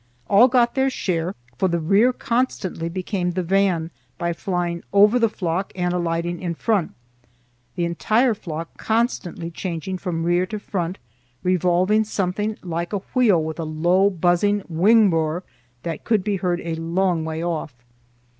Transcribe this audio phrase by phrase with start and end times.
[0.27, 5.29] All got their share, for the rear constantly became the van by flying over the
[5.29, 6.95] flock and alighting in front,
[7.75, 10.97] the entire flock constantly changing from rear to front,
[11.43, 15.43] revolving something like a wheel with a low buzzing wing roar
[15.83, 17.75] that could be heard a long way off.